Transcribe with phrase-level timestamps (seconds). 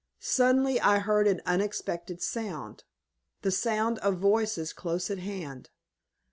[0.17, 2.85] Suddenly I heard an unexpected sound
[3.43, 5.69] the sound of voices close at hand.